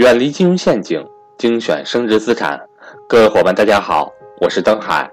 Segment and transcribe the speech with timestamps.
[0.00, 2.58] 远离金融陷阱，精选升值资产。
[3.06, 5.10] 各位伙伴，大家好，我是登海。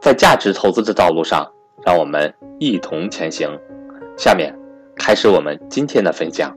[0.00, 1.52] 在价值投资的道路上，
[1.84, 3.50] 让我们一同前行。
[4.16, 4.56] 下面
[4.94, 6.56] 开始我们今天的分享。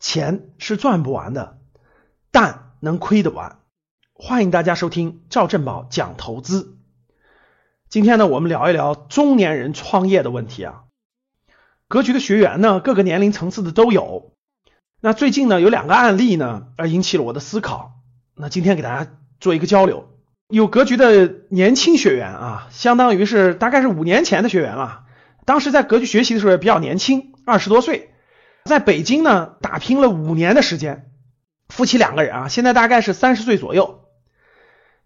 [0.00, 1.58] 钱是赚不完的，
[2.30, 3.58] 但能亏得完。
[4.14, 6.78] 欢迎大家收听赵振宝讲投资。
[7.90, 10.84] 今天呢，我们聊一聊中年人创业的问题啊。
[11.88, 14.32] 格局的学员呢，各个年龄层次的都有。
[15.00, 17.92] 那最近呢，有两个案例呢，而引起了我的思考。
[18.36, 19.10] 那今天给大家
[19.40, 20.08] 做一个交流。
[20.48, 25.04] 有格局的年轻学员啊，相当于是大概是五年前的学员了。
[25.44, 28.10] 当时在格局学习的时候也比较年轻，二十多岁，
[28.64, 31.10] 在北京呢打拼了五年的时间。
[31.68, 34.04] 夫妻两个人啊，现在大概是三十岁左右。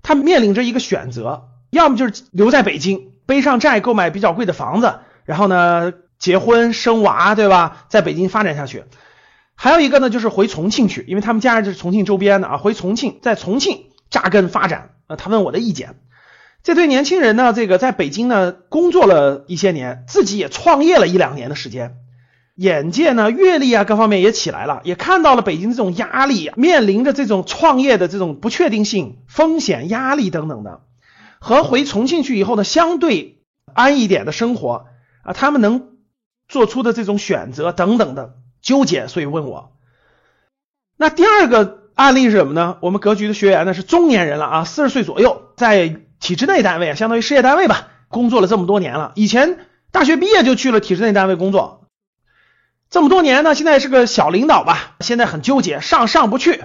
[0.03, 5.93] 他面临着一个选择，要么就是留在北京，背上债购买比较贵的房子，然后呢
[6.23, 7.85] 结婚生娃，对吧？
[7.89, 8.85] 在北京发展下去。
[9.57, 14.91] 还有一个呢，就是回重庆去，因为他们家人就是重庆周边的啊，回重庆，在重庆扎根发展。
[15.09, 15.97] 呃，他问我的意见。
[16.63, 21.97] 这对年轻人呢，这个在北京呢工作了一些年，自己也创业了一两年的时间，
[22.55, 30.83] 眼界呢、阅历啊各方面也起来了，也看到了北京这种压力，面临着这种创业的这种不确定性、风险、压力等等的，
[31.41, 33.43] 和回重庆去以后呢，相对
[33.75, 34.87] 安逸点的生活
[35.25, 35.89] 啊，他们能
[36.53, 38.35] 做出的这种选择等等的。
[38.61, 39.73] 纠结，所以问我。
[40.97, 42.77] 那第二个案例是什么呢？
[42.81, 49.13] 我们格局的学员呢是中年人了啊，四十岁左右，在体制内单位，相当于事业单位吧，工作了这么多年了。
[49.17, 49.59] 以前
[49.91, 51.89] 大学毕业就去了体制内单位工作，
[52.89, 56.63] 这么多年呢，现在是个小领导吧，现在很纠结，上上不去，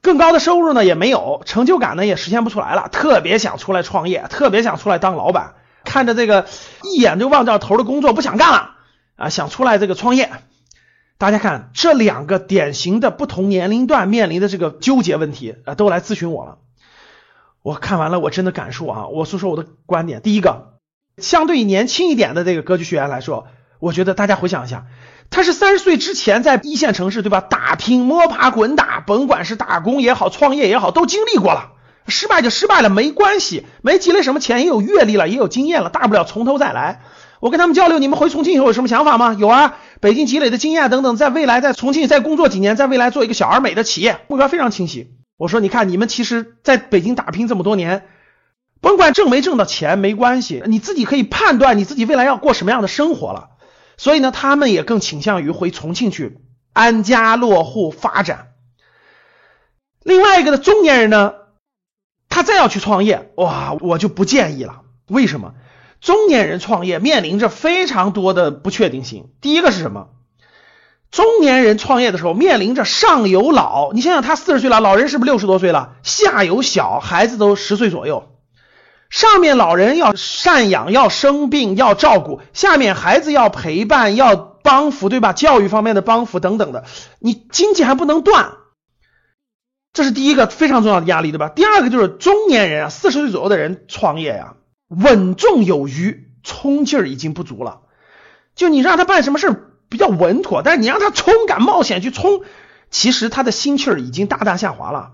[0.00, 6.46] 更高的收入呢也没有，成就感呢也实现不出来了，特别想出来创业，特别想出来当老板，看着这个
[6.84, 8.71] 一眼就望到头的工作不想干了
[9.16, 10.30] 啊，想出来这个创业。
[11.18, 16.58] 大家看这两个典型的不同年龄段面临的这个纠结问题啊，都来咨询我了。
[17.62, 20.20] 我看完了，我真的感受啊，我说说我的观点。
[20.20, 20.72] 第一个，
[21.18, 23.46] 相对于年轻一点的这个格局学员来说，
[23.78, 24.86] 我觉得大家回想一下，
[25.30, 31.74] 他是三十岁之前在一线城市对吧，打拼摸爬滚打，甭管是打工也好，创业也好，都经历过了，
[32.08, 37.02] 失败就失败了，没关系，没积累什么钱，也有阅历了，也有经验了，大不了从头再来。
[37.42, 39.34] 我跟他们交流，你们回重庆以后有什么想法吗？
[39.36, 45.16] 有啊，北京积累的经验等等，在未来在重庆再工作几年，在未来做一个小而美的企业，目标非常清晰。
[45.36, 48.06] 我说，你看你们其实在北京打拼这么多年，
[48.80, 53.48] 甭管挣没挣到钱没关系，你自己可以判断你自己未来要过什么样的生活了。
[53.96, 56.38] 所以呢，他们也更倾向于回重庆去
[56.72, 58.52] 安家落户发展。
[60.04, 61.32] 另外一个的中年人呢，
[62.28, 64.82] 他再要去创业，哇，我就不建议了。
[65.08, 65.54] 为什么？
[66.02, 69.30] 中年人创业面临着非常多的不确定性。
[69.40, 70.08] 第一个是什么？
[71.12, 75.94] 中年人创业的时候面临着上有老，你想想他四十岁了，老人是不是六十多岁了？
[76.02, 78.30] 下有小孩子都十岁左右，
[79.10, 85.32] 上面老人要赡养，要生病要照顾，下面孩子要陪伴要帮扶，对吧？
[85.32, 86.84] 教育方面的帮扶等等的，
[87.20, 88.54] 你经济还不能断，
[89.92, 91.48] 这是第一个非常重要的压力，对吧？
[91.48, 94.54] 第二个就是中年人啊，四十岁左右的人创业呀。
[94.96, 97.80] 稳重有余，冲劲儿已经不足了。
[98.54, 102.42] 就你让他办什么事儿比较稳妥，但是你让他冲敢冒险去冲，
[102.90, 105.12] 其实他的心气儿已经大大下滑了。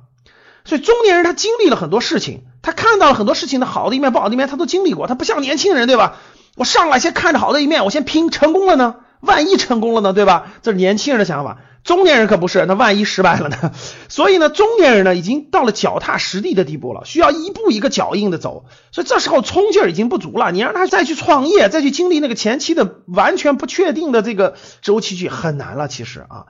[0.65, 5.07] 所以中年人他经历了很多事情，他看到了很多事情的好的一面、不好的一面，他都经历过。
[5.07, 6.17] 他不像年轻人，对吧？
[6.57, 8.97] 我上来先看着好的一面，我先拼，成功了呢？
[9.21, 10.13] 万一成功了呢？
[10.13, 10.49] 对吧？
[10.63, 11.59] 这是年轻人的想法。
[11.89, 13.73] 中年人可不是，那万一失败了呢？
[14.11, 18.67] 所以呢，中年人呢已经到了脚踏实地的地步了，需要一步一个脚印的走。
[18.93, 25.89] 所以这时候冲劲儿已经不足了，你让他再去创业，再去经历那个前期的完全不确定的这个周期去很难了。
[25.89, 26.45] 其实啊，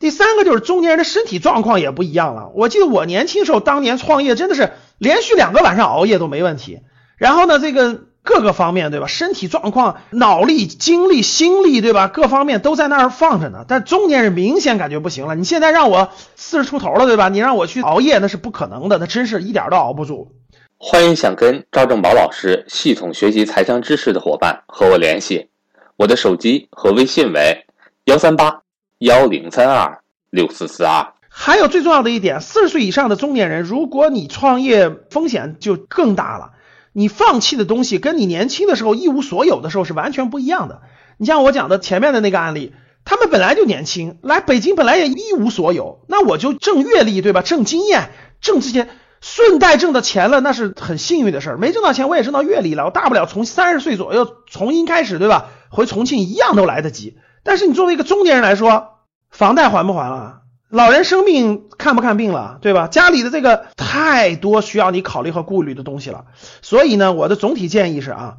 [0.00, 2.50] 第三个就是中年人的身体状况也不一样了。
[2.56, 6.80] 我记得我年轻时候当年创业真的是连续两个晚上熬夜都没问题。
[7.16, 8.09] 然后呢，这个。
[8.22, 9.06] 各个方面对吧？
[9.06, 12.08] 身体状况、脑力、精力、心力对吧？
[12.08, 13.64] 各方面都在那儿放着呢。
[13.66, 15.34] 但中年人明显感觉不行了。
[15.34, 17.28] 你现在让我四十出头了对吧？
[17.28, 20.32] 你让我去熬夜那是不可能的，那真是一点都熬不住。
[20.76, 25.48] 欢迎想跟赵正宝老师系统学习财商知识的伙伴和我联系，
[25.96, 27.66] 我的手机和微信为
[28.04, 28.62] 幺三八
[28.98, 30.00] 幺零三二
[30.30, 31.06] 六四四二。
[31.28, 36.52] 还有最重要的一点，四十岁以上的中年人，如果你创业，风险就更大了。
[36.92, 40.82] 你放弃的东西跟你年轻的时候一无所有的时候是完全不一样的。
[41.18, 42.72] 你像我讲的前面的那个案例，
[43.04, 47.42] 他们本来就年轻，来北京本来也一无所有，那我就挣阅历，对吧？
[47.42, 48.10] 挣经验，
[48.40, 48.88] 挣这些，
[49.20, 51.58] 顺带挣的钱了，那是很幸运的事儿。
[51.58, 55.50] 没挣到钱，我也挣到阅历了，我大不了从三十岁左右重新开始，对吧？
[55.70, 57.18] 回重庆一样都来得及。
[57.42, 58.98] 但是你作为一个中年人来说，
[59.30, 60.40] 房贷还不还了？
[60.70, 62.86] 老人生病看不看病了，对吧？
[62.86, 66.26] 家里的这个太多需要你考虑和顾虑的东西了。
[66.62, 68.36] 所以呢，我的总体建议是啊，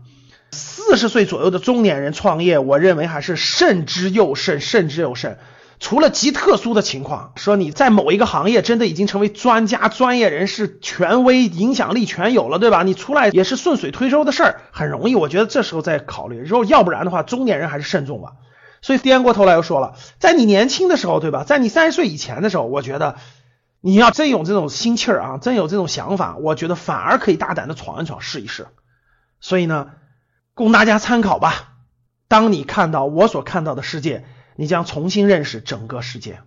[0.51, 5.39] 四十岁左右的中年人创业，我认为还是慎之又慎，慎之又慎。
[5.81, 12.83] 除了极特殊的情况，说你在某一个行业真的已经成为专家、专业人士、权威、影响力全有了，对吧？
[12.83, 15.15] 你出来也是顺水推舟的事儿，很容易。
[15.15, 18.33] 我觉得这时候再考虑，如果要不然的话，中年人还是慎重吧。
[18.81, 21.43] 所以颠过头来又说了，在你年轻的时候，对吧？
[21.43, 23.15] 在你三十岁以前的时候，我觉得
[23.79, 28.67] 你要真有这种心气儿啊，真有这种想法，我觉得反而可以大胆的闯一闯，试一试。
[29.39, 29.91] 所以呢，
[30.53, 31.73] 供大家参考吧。
[32.27, 34.25] 当你看到我所看到的世界。
[34.57, 36.39] 你将重新认识整个世界。